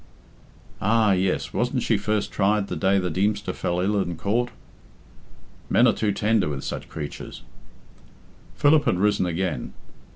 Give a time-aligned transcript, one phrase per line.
[0.81, 1.11] "Ah!
[1.11, 4.49] yes, wasn't she first tried the day the Deemster fell ill in court?"
[5.69, 7.43] "Men are too tender with such creatures."
[8.55, 9.73] Philip had risen again.